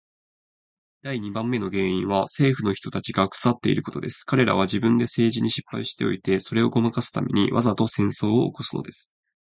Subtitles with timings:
[1.03, 4.23] 第二番目の原因は政府の人たちが腐っていることです。
[4.25, 9.13] 彼等は自分で政治に失敗しておいて、それをごまかすために、わざと戦争を起すのです。